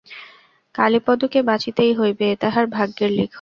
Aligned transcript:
কালীপদকে 0.75 1.39
বাঁচিতেই 1.43 1.91
হইবে, 1.93 2.25
এ 2.31 2.39
তাহার 2.43 2.65
ভাগ্যের 2.67 3.11
লিখন। 3.11 3.29